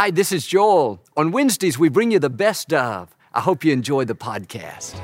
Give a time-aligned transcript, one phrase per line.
[0.00, 1.02] Hi, this is Joel.
[1.16, 3.16] On Wednesdays, we bring you the best of.
[3.34, 4.94] I hope you enjoy the podcast.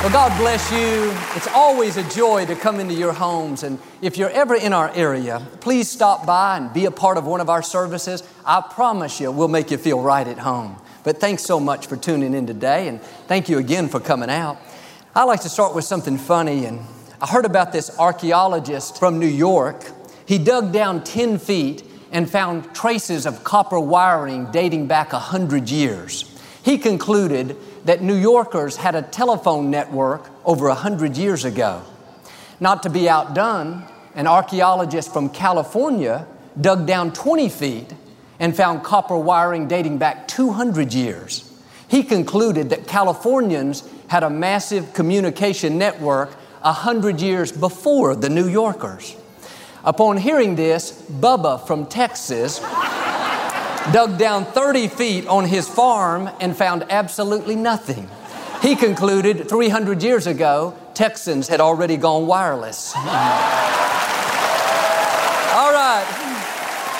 [0.00, 1.12] Well, God bless you.
[1.34, 3.64] It's always a joy to come into your homes.
[3.64, 7.26] And if you're ever in our area, please stop by and be a part of
[7.26, 8.22] one of our services.
[8.46, 10.80] I promise you, we'll make you feel right at home.
[11.08, 14.58] But thanks so much for tuning in today, and thank you again for coming out.
[15.16, 16.80] I like to start with something funny, and
[17.18, 19.90] I heard about this archaeologist from New York.
[20.26, 26.38] He dug down 10 feet and found traces of copper wiring dating back 100 years.
[26.62, 31.80] He concluded that New Yorkers had a telephone network over 100 years ago.
[32.60, 33.82] Not to be outdone,
[34.14, 36.26] an archaeologist from California
[36.60, 37.94] dug down 20 feet
[38.40, 41.44] and found copper wiring dating back 200 years.
[41.88, 46.30] He concluded that Californians had a massive communication network
[46.62, 49.16] 100 years before the New Yorkers.
[49.84, 52.58] Upon hearing this, Bubba from Texas
[53.92, 58.08] dug down 30 feet on his farm and found absolutely nothing.
[58.60, 62.92] He concluded 300 years ago, Texans had already gone wireless.
[62.96, 63.02] All
[65.72, 66.04] right.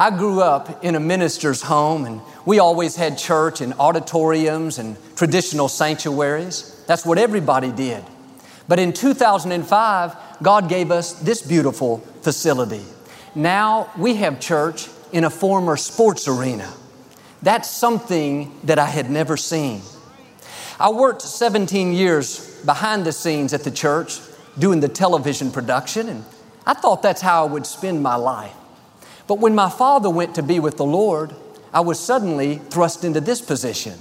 [0.00, 4.96] I grew up in a minister's home, and we always had church and auditoriums and
[5.14, 6.82] traditional sanctuaries.
[6.86, 8.02] That's what everybody did.
[8.66, 12.82] But in 2005, God gave us this beautiful facility.
[13.34, 16.72] Now we have church in a former sports arena.
[17.42, 19.82] That's something that I had never seen.
[20.78, 24.18] I worked 17 years behind the scenes at the church
[24.58, 26.24] doing the television production, and
[26.64, 28.56] I thought that's how I would spend my life.
[29.30, 31.32] But when my father went to be with the Lord,
[31.72, 33.96] I was suddenly thrust into this position.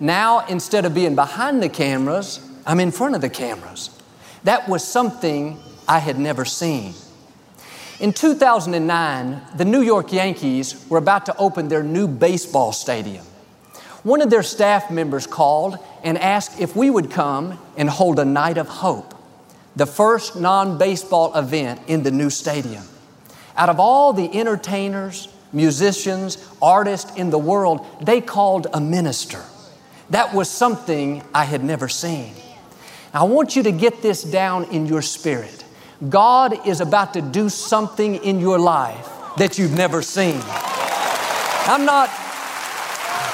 [0.00, 3.90] Now, instead of being behind the cameras, I'm in front of the cameras.
[4.42, 6.94] That was something I had never seen.
[8.00, 13.24] In 2009, the New York Yankees were about to open their new baseball stadium.
[14.02, 18.24] One of their staff members called and asked if we would come and hold a
[18.24, 19.14] night of hope,
[19.76, 22.82] the first non baseball event in the new stadium.
[23.56, 29.42] Out of all the entertainers, musicians, artists in the world, they called a minister.
[30.10, 32.32] That was something I had never seen.
[33.12, 35.64] I want you to get this down in your spirit.
[36.08, 39.08] God is about to do something in your life
[39.38, 40.40] that you've never seen.
[41.68, 42.10] I'm not,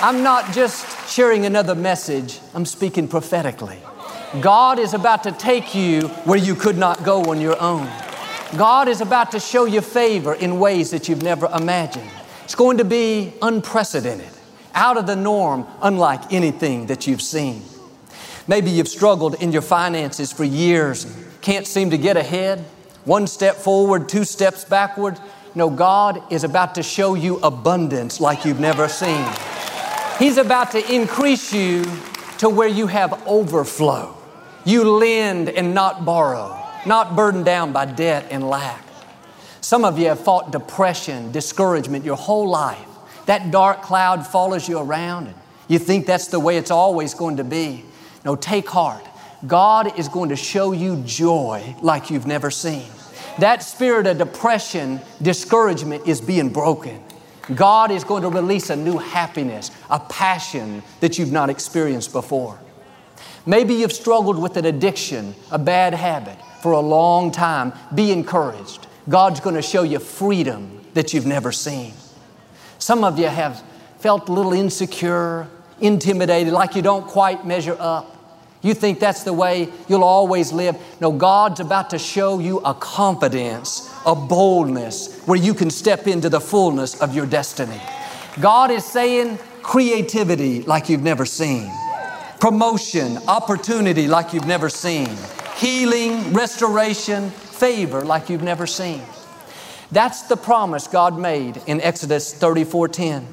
[0.01, 3.79] I'm not just sharing another message, I'm speaking prophetically.
[4.41, 7.91] God is about to take you where you could not go on your own.
[8.57, 12.11] God is about to show you favor in ways that you've never imagined.
[12.45, 14.29] It's going to be unprecedented,
[14.75, 17.63] out of the norm, unlike anything that you've seen.
[18.47, 21.07] Maybe you've struggled in your finances for years
[21.43, 22.61] can't seem to get ahead,
[23.05, 25.19] one step forward, two steps backward.
[25.57, 29.27] No, God is about to show you abundance like you've never seen.
[30.19, 31.85] He's about to increase you
[32.39, 34.17] to where you have overflow.
[34.65, 38.85] You lend and not borrow, not burdened down by debt and lack.
[39.61, 42.87] Some of you have fought depression, discouragement your whole life.
[43.27, 45.37] That dark cloud follows you around and
[45.69, 47.85] you think that's the way it's always going to be.
[48.25, 49.07] No, take heart.
[49.47, 52.87] God is going to show you joy like you've never seen.
[53.39, 57.03] That spirit of depression, discouragement is being broken.
[57.55, 62.59] God is going to release a new happiness, a passion that you've not experienced before.
[63.47, 67.73] Maybe you've struggled with an addiction, a bad habit for a long time.
[67.95, 68.87] Be encouraged.
[69.09, 71.93] God's going to show you freedom that you've never seen.
[72.79, 73.63] Some of you have
[73.99, 75.49] felt a little insecure,
[75.81, 78.09] intimidated, like you don't quite measure up.
[78.63, 80.77] You think that's the way you'll always live.
[81.01, 86.29] No, God's about to show you a confidence, a boldness where you can step into
[86.29, 87.81] the fullness of your destiny.
[88.41, 91.71] God is saying creativity like you've never seen,
[92.41, 95.11] promotion, opportunity like you've never seen,
[95.57, 99.03] healing, restoration, favor like you've never seen.
[99.91, 103.27] That's the promise God made in Exodus 34:10.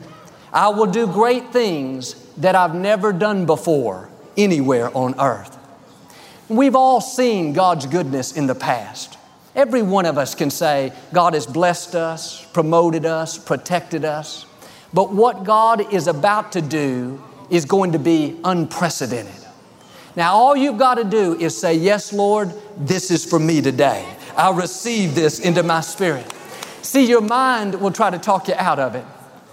[0.51, 5.57] I will do great things that I've never done before anywhere on earth.
[6.49, 9.17] We've all seen God's goodness in the past.
[9.55, 14.45] Every one of us can say, God has blessed us, promoted us, protected us.
[14.93, 19.45] But what God is about to do is going to be unprecedented.
[20.15, 24.05] Now, all you've got to do is say, Yes, Lord, this is for me today.
[24.35, 26.25] I receive this into my spirit.
[26.81, 29.05] See, your mind will try to talk you out of it,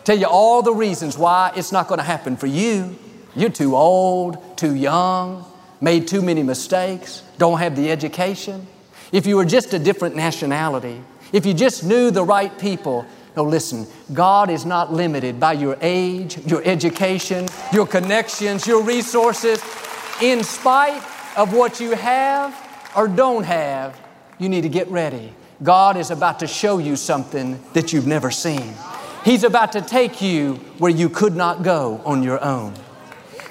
[0.04, 2.96] tell you all the reasons why it's not going to happen for you.
[3.34, 5.44] You're too old, too young,
[5.80, 8.66] made too many mistakes, don't have the education.
[9.12, 13.04] If you were just a different nationality, if you just knew the right people,
[13.36, 19.62] no, listen, God is not limited by your age, your education, your connections, your resources.
[20.22, 21.02] In spite
[21.36, 22.54] of what you have
[22.96, 24.00] or don't have,
[24.38, 25.34] you need to get ready.
[25.62, 28.72] God is about to show you something that you've never seen.
[29.26, 32.72] He's about to take you where you could not go on your own.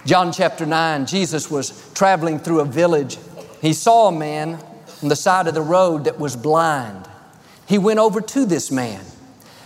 [0.08, 3.20] John chapter 9, Jesus was traveling through a village.
[3.62, 4.58] He saw a man
[5.04, 7.08] on the side of the road that was blind.
[7.68, 9.04] He went over to this man.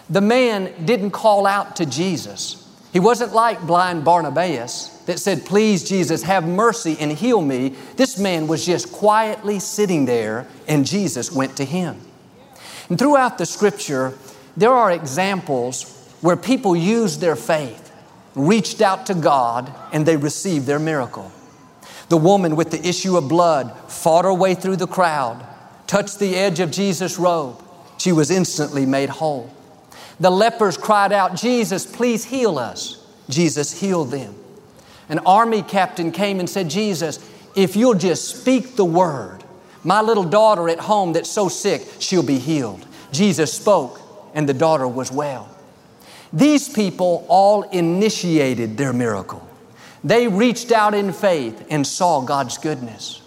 [0.09, 2.67] The man didn't call out to Jesus.
[2.91, 7.69] He wasn't like blind Bartimaeus that said, Please, Jesus, have mercy and heal me.
[7.95, 11.99] This man was just quietly sitting there, and Jesus went to him.
[12.89, 14.15] And throughout the scripture,
[14.55, 17.91] there are examples where people used their faith,
[18.35, 21.31] reached out to God, and they received their miracle.
[22.09, 25.43] The woman with the issue of blood fought her way through the crowd,
[25.87, 27.59] touched the edge of Jesus' robe.
[27.97, 29.51] She was instantly made whole.
[30.19, 33.03] The lepers cried out, Jesus, please heal us.
[33.27, 34.35] Jesus healed them.
[35.09, 37.19] An army captain came and said, Jesus,
[37.55, 39.43] if you'll just speak the word,
[39.83, 42.85] my little daughter at home that's so sick, she'll be healed.
[43.11, 43.99] Jesus spoke,
[44.33, 45.49] and the daughter was well.
[46.31, 49.45] These people all initiated their miracle.
[50.03, 53.21] They reached out in faith and saw God's goodness.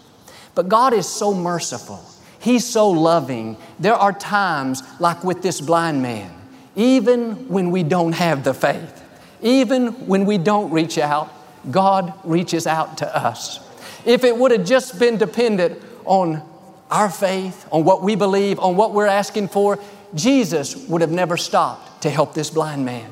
[0.54, 2.02] But God is so merciful.
[2.38, 3.56] He's so loving.
[3.78, 6.32] There are times, like with this blind man,
[6.76, 9.02] even when we don't have the faith,
[9.42, 11.32] even when we don't reach out,
[11.70, 13.60] God reaches out to us.
[14.04, 16.42] If it would have just been dependent on
[16.90, 19.78] our faith, on what we believe, on what we're asking for,
[20.14, 23.10] Jesus would have never stopped to help this blind man.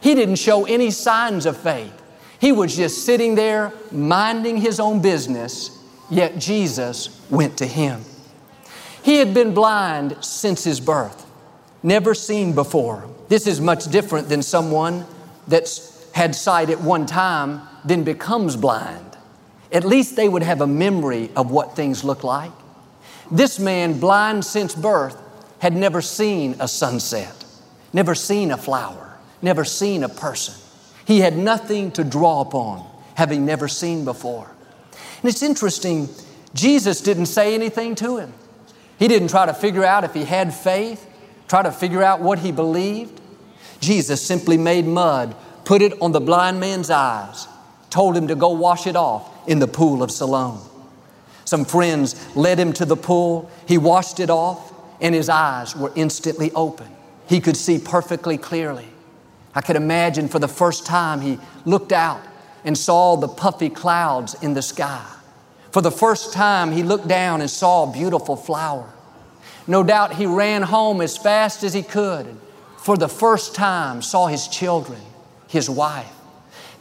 [0.00, 1.92] He didn't show any signs of faith.
[2.38, 5.70] He was just sitting there minding his own business,
[6.10, 8.02] yet Jesus went to him.
[9.02, 11.26] He had been blind since his birth
[11.82, 13.08] never seen before.
[13.28, 15.06] This is much different than someone
[15.46, 19.16] that's had sight at one time, then becomes blind.
[19.72, 22.52] At least they would have a memory of what things look like.
[23.30, 25.20] This man, blind since birth,
[25.58, 27.44] had never seen a sunset,
[27.92, 30.54] never seen a flower, never seen a person.
[31.06, 34.50] He had nothing to draw upon, having never seen before.
[35.22, 36.08] And it's interesting,
[36.54, 38.32] Jesus didn't say anything to him.
[38.98, 41.06] He didn't try to figure out if he had faith
[41.48, 43.20] try to figure out what he believed.
[43.80, 45.34] Jesus simply made mud,
[45.64, 47.46] put it on the blind man's eyes,
[47.96, 50.60] told him to go wash it off in the pool of Siloam.
[51.46, 53.50] Some friends led him to the pool.
[53.66, 54.70] He washed it off,
[55.00, 56.88] and his eyes were instantly open.
[57.26, 58.86] He could see perfectly clearly.
[59.54, 62.20] I could imagine for the first time he looked out
[62.66, 65.06] and saw the puffy clouds in the sky.
[65.72, 68.92] For the first time, he looked down and saw a beautiful flower.
[69.66, 72.38] No doubt he ran home as fast as he could and
[72.76, 75.00] for the first time saw his children,
[75.48, 76.12] his wife.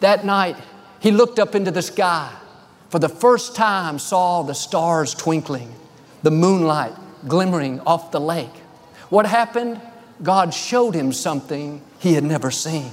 [0.02, 0.58] That night,
[1.06, 2.34] he looked up into the sky.
[2.90, 5.72] For the first time, saw the stars twinkling,
[6.24, 6.94] the moonlight
[7.28, 8.50] glimmering off the lake.
[9.10, 9.80] What happened?
[10.24, 12.90] God showed him something he had never seen.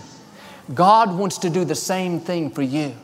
[0.75, 2.95] God wants to do the same thing for you.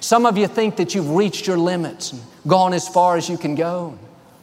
[0.00, 3.38] Some of you think that you've reached your limits and gone as far as you
[3.38, 3.96] can go.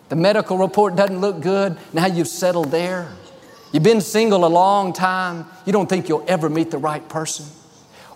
[0.07, 1.77] The medical report doesn't look good.
[1.91, 3.11] Now you've settled there.
[3.73, 5.47] You've been single a long time.
[5.65, 7.45] You don't think you'll ever meet the right person.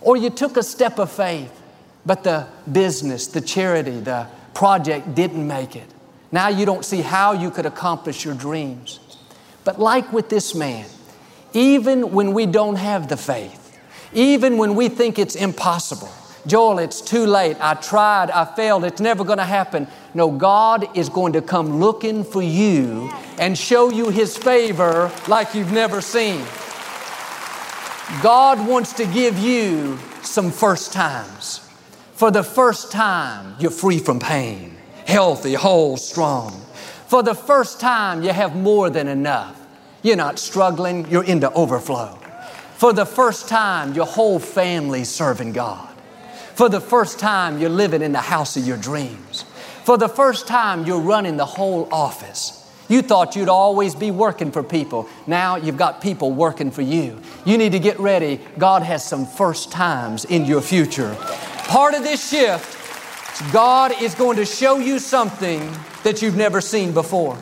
[0.00, 1.61] Or you took a step of faith,
[2.04, 5.86] but the business, the charity, the project didn't make it.
[6.30, 9.00] Now you don't see how you could accomplish your dreams.
[9.64, 10.86] But like with this man,
[11.52, 13.78] even when we don't have the faith,
[14.12, 16.10] even when we think it's impossible,
[16.46, 17.56] Joel, it's too late.
[17.60, 19.86] I tried, I failed, it's never going to happen.
[20.12, 25.54] No, God is going to come looking for you and show you His favor like
[25.54, 26.44] you've never seen.
[28.22, 31.60] God wants to give you some first times.
[32.22, 34.76] For the first time, you're free from pain,
[35.08, 36.52] healthy, whole, strong.
[37.08, 39.60] For the first time, you have more than enough.
[40.04, 42.16] You're not struggling, you're into overflow.
[42.76, 45.92] For the first time, your whole family's serving God.
[46.54, 49.42] For the first time, you're living in the house of your dreams.
[49.82, 52.60] For the first time, you're running the whole office.
[52.88, 55.08] You thought you'd always be working for people.
[55.26, 57.20] Now you've got people working for you.
[57.44, 58.38] You need to get ready.
[58.58, 61.16] God has some first times in your future.
[61.72, 66.92] Part of this shift, God is going to show you something that you've never seen
[66.92, 67.38] before.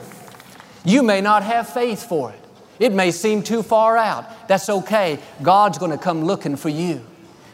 [0.84, 2.38] You may not have faith for it.
[2.78, 4.46] It may seem too far out.
[4.46, 5.18] That's okay.
[5.42, 7.04] God's going to come looking for you.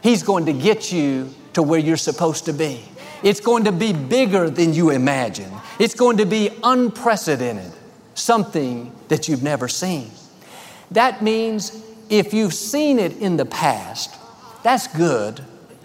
[0.02, 2.84] He's going to get you to where you're supposed to be.
[3.22, 5.50] It's going to be bigger than you imagine.
[5.78, 7.72] It's going to be unprecedented,
[8.12, 10.10] something that you've never seen.
[10.90, 14.14] That means if you've seen it in the past,
[14.62, 15.42] that's good.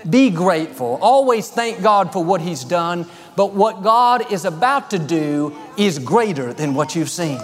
[0.10, 0.98] Be grateful.
[1.02, 3.06] Always thank God for what He's done.
[3.36, 7.40] But what God is about to do is greater than what you've seen.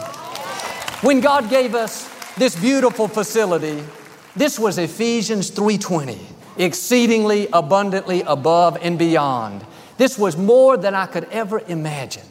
[1.02, 3.84] When God gave us this beautiful facility,
[4.36, 6.20] this was Ephesians 3:20,
[6.58, 9.66] exceedingly abundantly above and beyond.
[9.98, 12.26] This was more than I could ever imagine.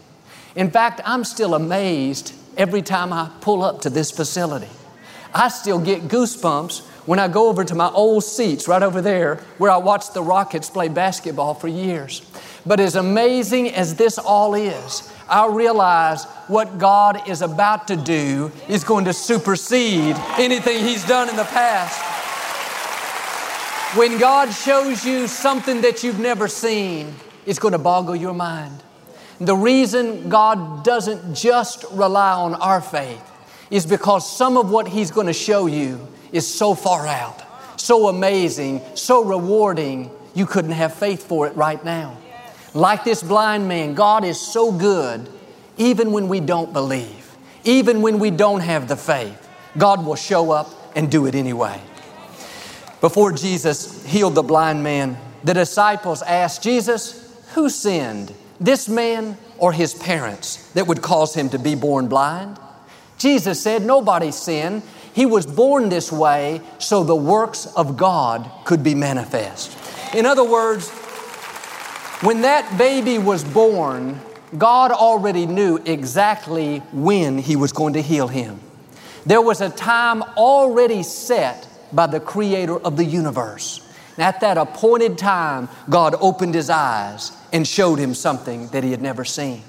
[0.54, 4.68] In fact, I'm still amazed every time I pull up to this facility.
[5.34, 9.36] I still get goosebumps when I go over to my old seats right over there
[9.58, 12.20] where I watched the Rockets play basketball for years.
[12.66, 18.50] But as amazing as this all is, I realize what God is about to do
[18.68, 22.14] is going to supersede anything He's done in the past.
[23.96, 27.14] When God shows you something that you've never seen,
[27.46, 28.82] it's going to boggle your mind.
[29.40, 33.22] The reason God doesn't just rely on our faith
[33.70, 37.42] is because some of what He's going to show you is so far out,
[37.80, 42.16] so amazing, so rewarding, you couldn't have faith for it right now.
[42.74, 45.28] Like this blind man, God is so good
[45.78, 49.48] even when we don't believe, even when we don't have the faith.
[49.76, 51.80] God will show up and do it anyway.
[53.00, 59.72] Before Jesus healed the blind man, the disciples asked Jesus, Who sinned, this man or
[59.72, 62.58] his parents, that would cause him to be born blind?
[63.18, 64.82] Jesus said, Nobody sinned.
[65.16, 69.74] He was born this way so the works of God could be manifest.
[70.14, 70.90] In other words,
[72.20, 74.20] when that baby was born,
[74.58, 78.60] God already knew exactly when He was going to heal him.
[79.24, 83.80] There was a time already set by the Creator of the universe.
[84.18, 88.90] And at that appointed time, God opened His eyes and showed him something that he
[88.90, 89.62] had never seen.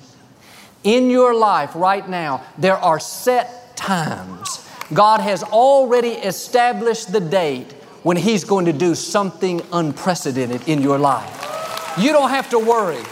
[0.84, 7.72] In your life right now, there are set times God has already established the date
[8.04, 11.96] when He's going to do something unprecedented in your life.
[11.98, 13.04] You don't have to worry.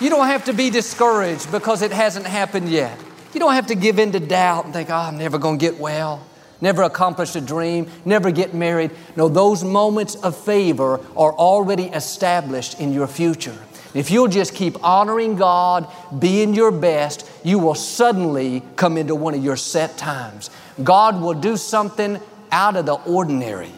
[0.00, 2.96] You don't have to be discouraged because it hasn't happened yet.
[3.34, 5.60] You don't have to give in to doubt and think, oh, I'm never going to
[5.60, 6.24] get well,
[6.60, 8.92] never accomplish a dream, never get married.
[9.16, 13.58] No, those moments of favor are already established in your future.
[13.94, 19.34] If you'll just keep honoring God, being your best, you will suddenly come into one
[19.34, 20.50] of your set times.
[20.82, 22.20] God will do something
[22.50, 23.72] out of the ordinary.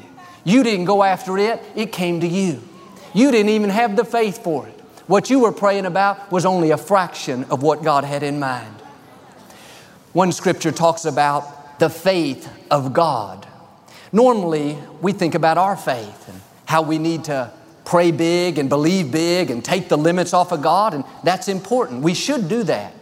[0.44, 2.62] You didn't go after it, it came to you.
[3.14, 4.74] You didn't even have the faith for it.
[5.06, 8.74] What you were praying about was only a fraction of what God had in mind.
[10.12, 13.46] One scripture talks about the faith of God.
[14.12, 17.52] Normally, we think about our faith and how we need to
[17.84, 22.02] pray big and believe big and take the limits off of God, and that's important.
[22.02, 22.92] We should do that.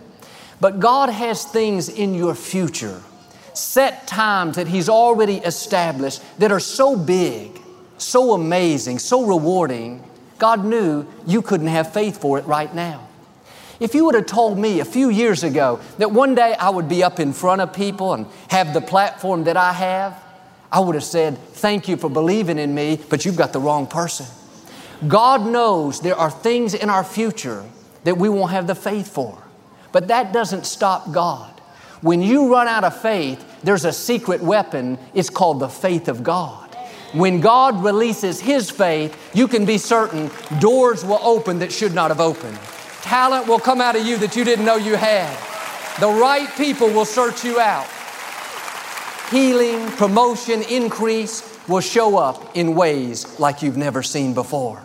[0.61, 3.02] But God has things in your future,
[3.59, 7.61] set times that He's already established that are so big,
[7.99, 10.03] so amazing, so rewarding.
[10.38, 13.09] God knew you couldn't have faith for it right now.
[13.81, 16.88] If you would have told me a few years ago that one day I would
[16.88, 20.21] be up in front of people and have the platform that I have,
[20.71, 23.87] I would have said, Thank you for believing in me, but you've got the wrong
[23.87, 24.27] person.
[25.07, 27.65] God knows there are things in our future
[28.05, 29.38] that we won't have the faith for.
[29.93, 31.58] But that doesn't stop God.
[32.00, 34.99] When you run out of faith, there's a secret weapon.
[35.14, 36.67] It's called the faith of God.
[37.12, 42.11] When God releases His faith, you can be certain doors will open that should not
[42.11, 42.59] have opened.
[43.02, 45.35] Talent will come out of you that you didn't know you had.
[45.99, 47.87] The right people will search you out.
[49.31, 54.83] Healing, promotion, increase will show up in ways like you've never seen before.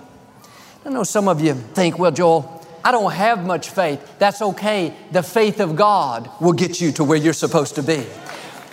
[0.85, 4.19] I know some of you think, well, Joel, I don't have much faith.
[4.19, 4.93] That's okay.
[5.11, 8.01] The faith of God will get you to where you're supposed to be.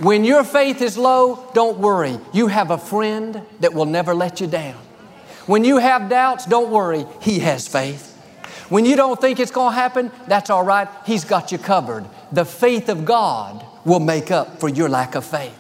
[0.00, 2.18] When your faith is low, don't worry.
[2.32, 4.80] You have a friend that will never let you down.
[5.46, 7.04] When you have doubts, don't worry.
[7.20, 8.16] He has faith.
[8.68, 10.88] When you don't think it's going to happen, that's all right.
[11.04, 12.06] He's got you covered.
[12.32, 15.56] The faith of God will make up for your lack of faith.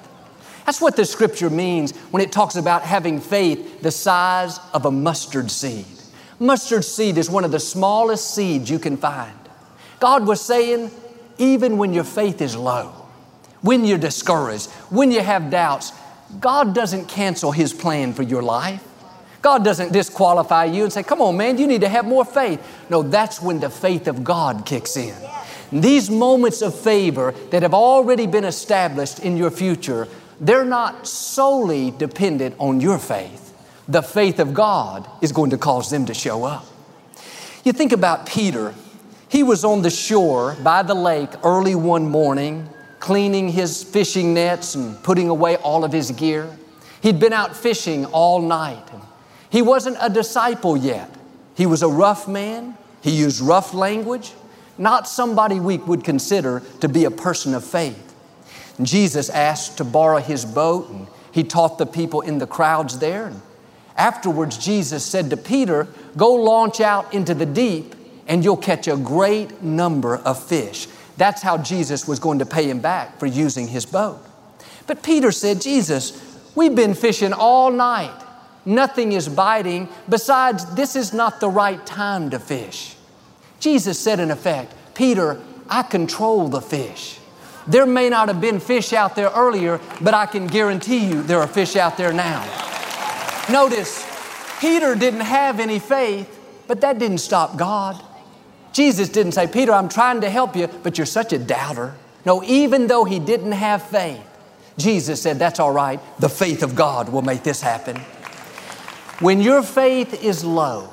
[0.64, 4.90] That's what the scripture means when it talks about having faith the size of a
[4.90, 5.86] mustard seed.
[6.40, 9.38] Mustard seed is one of the smallest seeds you can find.
[10.00, 10.90] God was saying,
[11.36, 12.88] even when your faith is low,
[13.60, 15.92] when you're discouraged, when you have doubts,
[16.40, 18.82] God doesn't cancel His plan for your life.
[19.42, 22.60] God doesn't disqualify you and say, Come on, man, you need to have more faith.
[22.88, 25.14] No, that's when the faith of God kicks in.
[25.70, 30.08] These moments of favor that have already been established in your future,
[30.40, 33.49] they're not solely dependent on your faith.
[33.90, 36.64] The faith of God is going to cause them to show up.
[37.64, 38.72] You think about Peter.
[39.28, 42.68] He was on the shore by the lake early one morning,
[43.00, 46.56] cleaning his fishing nets and putting away all of his gear.
[47.02, 48.84] He'd been out fishing all night.
[49.50, 51.10] He wasn't a disciple yet.
[51.56, 52.78] He was a rough man.
[53.00, 54.34] He used rough language,
[54.78, 58.14] not somebody we would consider to be a person of faith.
[58.80, 63.26] Jesus asked to borrow his boat, and he taught the people in the crowds there.
[63.26, 63.42] And
[64.00, 67.94] afterwards, Jesus said to Peter, Go launch out into the deep,
[68.26, 70.88] and you'll catch a great number of fish.
[71.16, 74.18] That's how Jesus was going to pay him back for using his boat.
[74.86, 76.20] But Peter said, Jesus,
[76.54, 78.20] we've been fishing all night
[78.64, 79.88] Nothing is biting.
[80.08, 82.94] Besides, this is not the right time to fish.
[83.58, 87.18] Jesus said, in effect, Peter, I control the fish.
[87.66, 91.40] There may not have been fish out there earlier, but I can guarantee you there
[91.40, 92.69] are fish out there now.
[93.50, 94.06] Notice,
[94.60, 98.00] Peter didn't have any faith, but that didn't stop God.
[98.72, 101.94] Jesus didn't say, Peter, I'm trying to help you, but you're such a doubter.
[102.24, 104.22] No, even though he didn't have faith,
[104.78, 106.00] Jesus said, That's all right.
[106.20, 107.96] The faith of God will make this happen.
[109.18, 110.88] When your faith is low,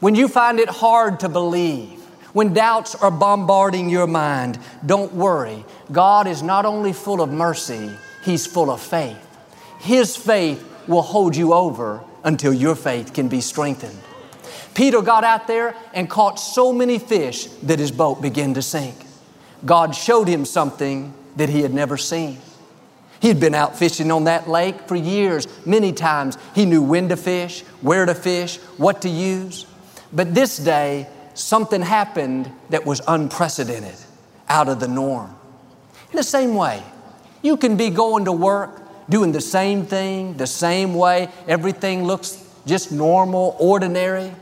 [0.00, 2.00] when you find it hard to believe,
[2.32, 5.64] when doubts are bombarding your mind, don't worry.
[5.90, 7.90] God is not only full of mercy,
[8.24, 9.18] He's full of faith.
[9.80, 13.98] His faith will hold you over until your faith can be strengthened.
[14.74, 18.94] Peter got out there and caught so many fish that his boat began to sink.
[19.64, 22.38] God showed him something that he had never seen.
[23.20, 26.38] He'd been out fishing on that lake for years, many times.
[26.54, 29.66] He knew when to fish, where to fish, what to use.
[30.12, 33.96] But this day, something happened that was unprecedented,
[34.48, 35.36] out of the norm.
[36.10, 36.82] In the same way,
[37.42, 42.42] you can be going to work, doing the same thing, the same way, everything looks
[42.64, 44.32] just normal, ordinary.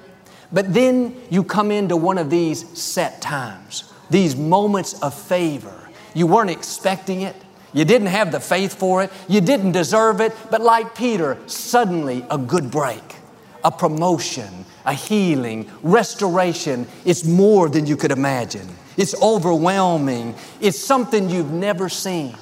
[0.53, 5.89] But then you come into one of these set times, these moments of favor.
[6.15, 7.35] You weren't expecting it.
[7.73, 9.13] You didn't have the faith for it.
[9.29, 10.35] You didn't deserve it.
[10.51, 13.17] But like Peter, suddenly a good break,
[13.63, 16.87] a promotion, a healing, restoration.
[17.05, 18.69] It's more than you could imagine.
[18.97, 20.35] It's overwhelming.
[20.61, 22.35] It's something you've never seen.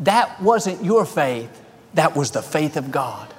[0.00, 1.50] That wasn't your faith,
[1.94, 3.32] that was the faith of God.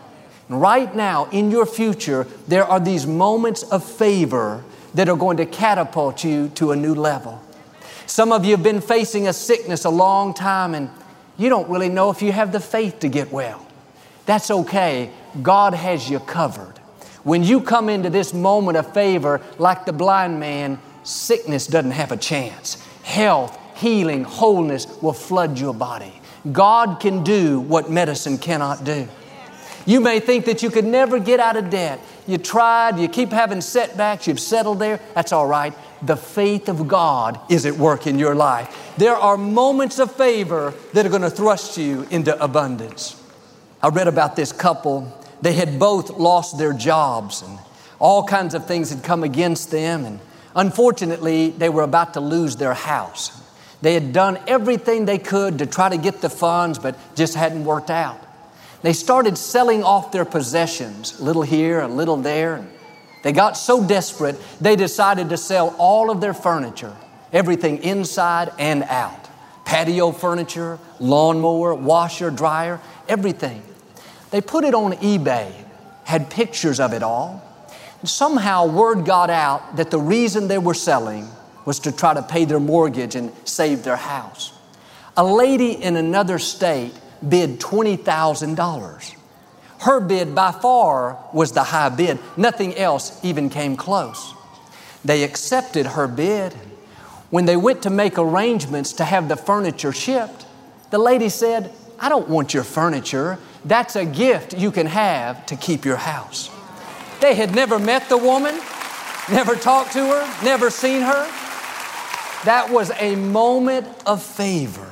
[0.48, 5.38] And right now, in your future, there are these moments of favor that are going
[5.38, 7.42] to catapult you to a new level.
[8.06, 10.90] Some of you have been facing a sickness a long time and
[11.38, 13.66] you don't really know if you have the faith to get well.
[14.26, 15.12] That's okay.
[15.42, 16.78] God has you covered.
[17.24, 22.12] When you come into this moment of favor, like the blind man, sickness doesn't have
[22.12, 22.86] a chance.
[23.04, 26.21] Health, healing, wholeness will flood your body.
[26.50, 29.08] God can do what medicine cannot do.
[29.86, 32.00] You may think that you could never get out of debt.
[32.28, 35.00] You tried, you keep having setbacks, you've settled there.
[35.16, 38.94] That's all right the faith of God is at work in your life.
[38.98, 43.22] There are moments of favor that are going to thrust you into abundance.
[43.82, 45.18] I read about this couple.
[45.42, 47.60] They had both lost their jobs and
[48.00, 50.06] all kinds of things had come against them.
[50.06, 50.20] And
[50.56, 53.38] unfortunately, they were about to lose their house.
[53.82, 57.66] They had done everything they could to try to get the funds, but just hadn't
[57.66, 58.20] worked out.
[58.82, 62.66] They started selling off their possessions, a little here, a little there.
[63.24, 66.96] They got so desperate, they decided to sell all of their furniture,
[67.32, 69.22] everything inside and out
[69.72, 73.64] patio furniture, lawnmower, washer, dryer, everything.
[74.30, 75.54] They put it on eBay,
[76.04, 77.42] had pictures of it all.
[78.02, 81.26] And somehow, word got out that the reason they were selling
[81.66, 84.54] was to try to pay their mortgage and save their house.
[85.18, 86.94] A lady in another state
[87.28, 89.16] bid $20,000.
[89.82, 92.20] Her bid by far was the high bid.
[92.38, 94.34] Nothing else even came close.
[95.04, 96.54] They accepted her bid.
[97.32, 100.46] When they went to make arrangements to have the furniture shipped,
[100.92, 103.40] the lady said, I don't want your furniture.
[103.66, 106.50] That's a gift you can have to keep your house.
[107.20, 108.60] They had never met the woman,
[109.30, 111.41] never talked to her, never seen her.
[112.46, 114.88] That was a moment of favor.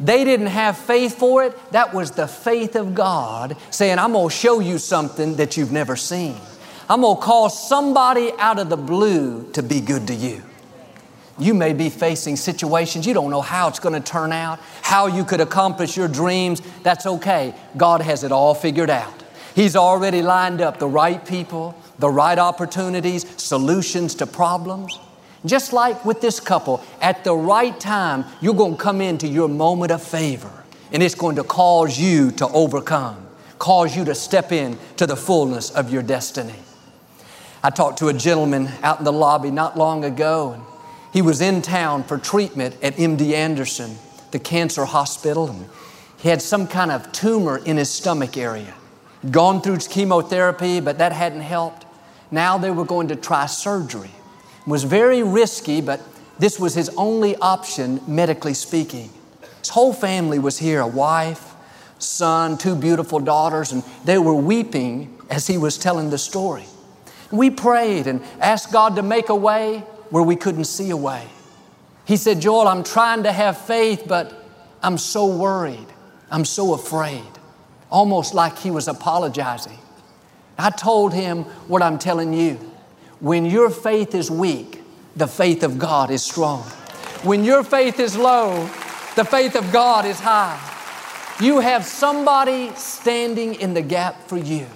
[0.00, 1.72] They didn't have faith for it.
[1.72, 5.72] That was the faith of God saying, I'm going to show you something that you've
[5.72, 6.36] never seen.
[6.88, 10.42] I'm going to call somebody out of the blue to be good to you.
[11.38, 15.06] You may be facing situations you don't know how it's going to turn out, how
[15.06, 16.62] you could accomplish your dreams.
[16.82, 17.54] That's okay.
[17.76, 19.12] God has it all figured out.
[19.54, 24.98] He's already lined up the right people, the right opportunities, solutions to problems.
[25.44, 29.48] Just like with this couple, at the right time, you're going to come into your
[29.48, 30.50] moment of favor,
[30.92, 33.26] and it's going to cause you to overcome,
[33.58, 36.54] cause you to step in to the fullness of your destiny.
[37.62, 40.62] I talked to a gentleman out in the lobby not long ago, and
[41.12, 43.96] he was in town for treatment at MD Anderson,
[44.30, 45.66] the cancer hospital, and
[46.18, 48.74] he had some kind of tumor in his stomach area.
[49.30, 51.86] Gone through chemotherapy, but that hadn't helped.
[52.30, 54.10] Now they were going to try surgery.
[54.66, 56.00] Was very risky, but
[56.38, 59.10] this was his only option, medically speaking.
[59.60, 61.54] His whole family was here a wife,
[61.98, 66.64] son, two beautiful daughters, and they were weeping as he was telling the story.
[67.30, 69.78] We prayed and asked God to make a way
[70.10, 71.26] where we couldn't see a way.
[72.04, 74.46] He said, Joel, I'm trying to have faith, but
[74.82, 75.86] I'm so worried.
[76.30, 77.24] I'm so afraid.
[77.90, 79.78] Almost like he was apologizing.
[80.58, 82.58] I told him what I'm telling you.
[83.20, 84.82] When your faith is weak,
[85.16, 86.62] the faith of God is strong.
[87.22, 88.64] When your faith is low,
[89.16, 90.60] the faith of God is high.
[91.40, 94.66] You have somebody standing in the gap for you.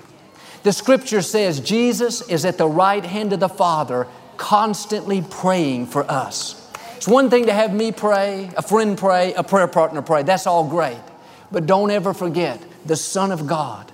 [0.62, 4.06] The scripture says Jesus is at the right hand of the Father
[4.38, 6.70] constantly praying for us.
[6.96, 10.22] It's one thing to have me pray, a friend pray, a prayer partner pray.
[10.22, 11.00] That's all great.
[11.52, 13.92] But don't ever forget the Son of God,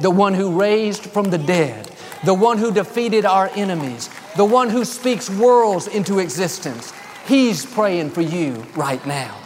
[0.00, 1.88] the one who raised from the dead,
[2.24, 6.92] the one who defeated our enemies, the one who speaks worlds into existence.
[7.26, 9.36] He's praying for you right now.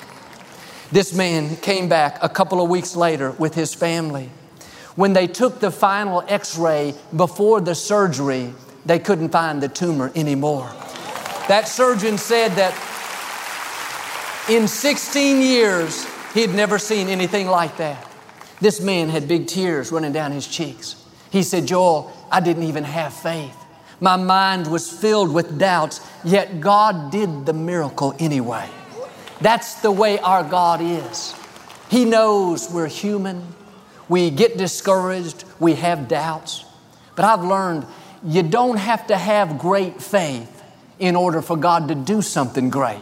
[0.91, 4.31] This man came back a couple of weeks later with his family.
[4.95, 8.53] When they took the final x ray before the surgery,
[8.85, 10.71] they couldn't find the tumor anymore.
[11.49, 12.73] That surgeon said that
[14.49, 18.07] in 16 years, he'd never seen anything like that.
[18.61, 20.97] This man had big tears running down his cheeks.
[21.31, 23.57] He said, Joel, I didn't even have faith.
[24.01, 28.69] My mind was filled with doubts, yet God did the miracle anyway.
[29.41, 31.35] That's the way our God is.
[31.91, 33.47] He knows we're human.
[34.09, 35.45] We get discouraged.
[35.61, 36.65] We have doubts.
[37.15, 37.87] But I've learned
[38.25, 40.63] you don't have to have great faith
[40.99, 42.99] in order for God to do something great.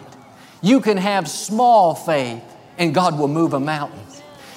[0.61, 2.43] You can have small faith
[2.79, 4.01] and God will move a mountain.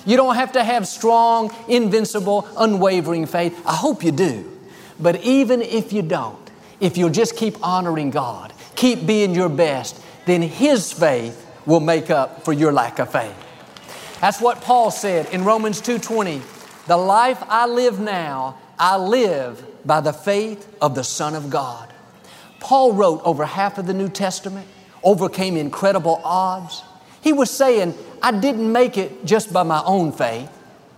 [0.05, 3.61] You don't have to have strong, invincible, unwavering faith.
[3.65, 4.52] I hope you do.
[4.99, 6.39] But even if you don't,
[6.79, 12.09] if you'll just keep honoring God, keep being your best, then His faith will make
[12.09, 13.35] up for your lack of faith.
[14.21, 16.41] That's what Paul said in Romans 2:20.
[16.87, 21.93] The life I live now, I live by the faith of the Son of God.
[22.59, 24.67] Paul wrote over half of the New Testament,
[25.03, 26.83] overcame incredible odds.
[27.21, 30.49] He was saying, I didn't make it just by my own faith,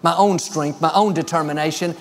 [0.03, 1.95] my own strength, my own determination.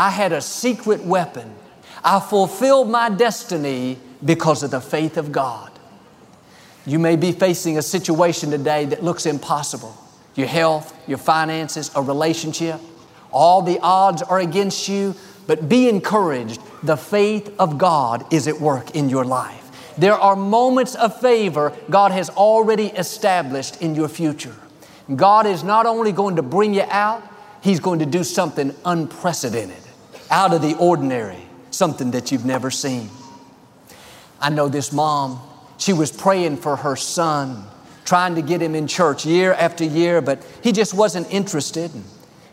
[0.00, 1.54] I had a secret weapon.
[2.02, 5.70] I fulfilled my destiny because of the faith of God.
[6.86, 9.94] You may be facing a situation today that looks impossible.
[10.36, 12.80] Your health, your finances, a relationship,
[13.30, 15.14] all the odds are against you,
[15.46, 16.62] but be encouraged.
[16.82, 19.92] The faith of God is at work in your life.
[19.98, 24.56] There are moments of favor God has already established in your future.
[25.14, 27.22] God is not only going to bring you out,
[27.60, 29.82] He's going to do something unprecedented,
[30.30, 33.10] out of the ordinary, something that you've never seen.
[34.40, 35.40] I know this mom,
[35.76, 37.64] she was praying for her son,
[38.04, 41.90] trying to get him in church year after year, but he just wasn't interested.
[41.90, 42.02] He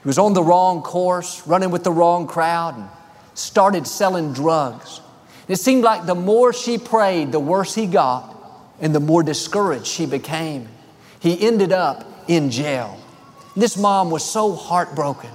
[0.03, 2.89] was on the wrong course, running with the wrong crowd, and
[3.33, 5.01] started selling drugs.
[5.47, 8.35] It seemed like the more she prayed, the worse he got,
[8.81, 10.67] and the more discouraged she became.
[11.19, 12.99] He ended up in jail.
[13.55, 15.31] This mom was so heartbroken.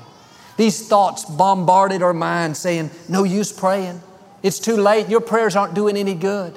[0.62, 4.00] These thoughts bombarded her mind, saying, No use praying.
[4.44, 5.08] It's too late.
[5.08, 6.56] Your prayers aren't doing any good.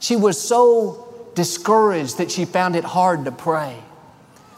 [0.00, 3.78] She was so discouraged that she found it hard to pray.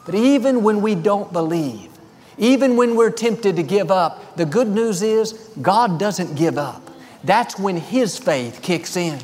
[0.06, 1.90] But even when we don't believe,
[2.38, 6.90] even when we're tempted to give up, the good news is God doesn't give up.
[7.24, 9.20] That's when His faith kicks in.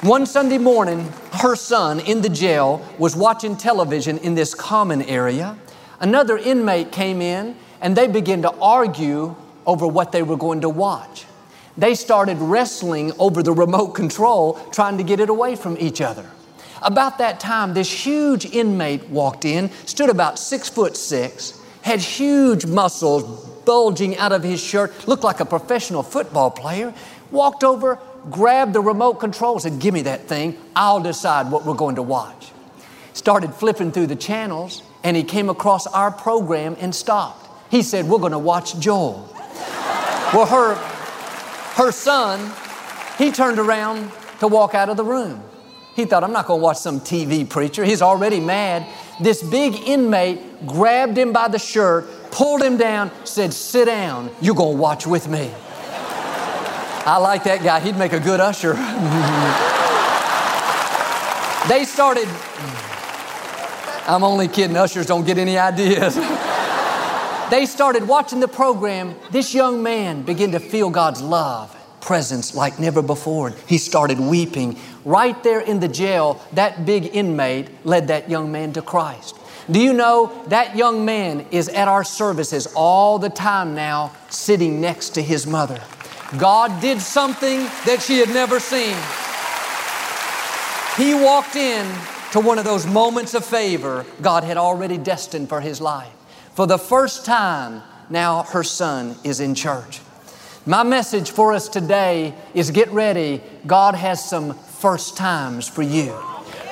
[0.00, 5.56] One Sunday morning, her son in the jail was watching television in this common area.
[6.00, 9.34] Another inmate came in and they began to argue
[9.66, 11.26] over what they were going to watch.
[11.76, 16.26] They started wrestling over the remote control, trying to get it away from each other.
[16.82, 22.66] About that time, this huge inmate walked in, stood about six foot six, had huge
[22.66, 23.24] muscles
[23.64, 26.94] bulging out of his shirt, looked like a professional football player,
[27.30, 27.98] walked over,
[28.30, 30.58] grabbed the remote control, said, Give me that thing.
[30.76, 32.52] I'll decide what we're going to watch.
[33.14, 37.46] Started flipping through the channels, and he came across our program and stopped.
[37.70, 39.28] He said, We're going to watch Joel.
[40.32, 40.74] well, her,
[41.74, 42.50] her son,
[43.18, 45.42] he turned around to walk out of the room.
[45.94, 47.84] He thought, I'm not going to watch some TV preacher.
[47.84, 48.86] He's already mad.
[49.20, 54.30] This big inmate grabbed him by the shirt, pulled him down, said, Sit down.
[54.40, 55.52] You're going to watch with me.
[57.06, 57.80] I like that guy.
[57.80, 58.72] He'd make a good usher.
[61.68, 62.26] they started,
[64.06, 66.14] I'm only kidding, ushers don't get any ideas.
[67.50, 69.14] they started watching the program.
[69.30, 73.50] This young man began to feel God's love, presence like never before.
[73.66, 74.78] He started weeping.
[75.06, 79.38] Right there in the jail, that big inmate led that young man to Christ.
[79.70, 84.82] Do you know that young man is at our services all the time now, sitting
[84.82, 85.80] next to his mother?
[86.36, 88.96] God did something that she had never seen.
[90.98, 91.86] He walked in
[92.34, 96.12] to one of those moments of favor God had already destined for his life.
[96.54, 100.00] For the first time, now her son is in church.
[100.66, 103.40] My message for us today is get ready.
[103.68, 106.12] God has some first times for you.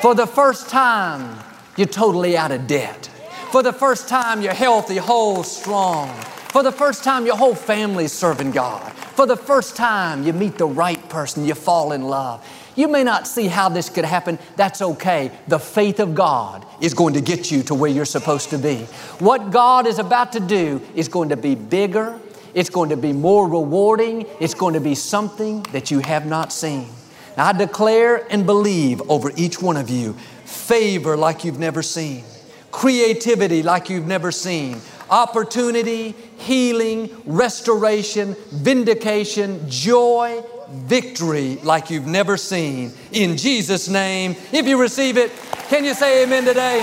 [0.00, 1.38] For the first time,
[1.76, 3.06] you're totally out of debt.
[3.52, 6.12] For the first time, you're healthy, whole, strong.
[6.48, 8.92] For the first time, your whole family's serving God.
[9.14, 12.46] For the first time, you meet the right person, you fall in love.
[12.74, 14.38] You may not see how this could happen.
[14.56, 15.30] That's okay.
[15.48, 18.78] The faith of God is going to get you to where you're supposed to be.
[19.18, 22.18] What God is about to do is going to be bigger,
[22.54, 26.50] it's going to be more rewarding, it's going to be something that you have not
[26.50, 26.88] seen.
[27.36, 32.24] Now, I declare and believe over each one of you favor like you've never seen,
[32.70, 34.80] creativity like you've never seen,
[35.12, 42.90] opportunity, healing, restoration, vindication, joy, victory like you've never seen.
[43.12, 45.30] In Jesus' name, if you receive it,
[45.68, 46.80] can you say amen today?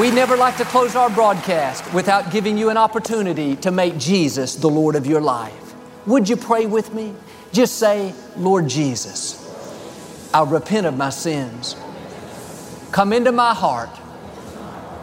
[0.00, 4.56] We never like to close our broadcast without giving you an opportunity to make Jesus
[4.56, 5.74] the Lord of your life.
[6.06, 7.14] Would you pray with me?
[7.52, 9.44] Just say, Lord Jesus,
[10.34, 11.76] I repent of my sins.
[12.90, 13.90] Come into my heart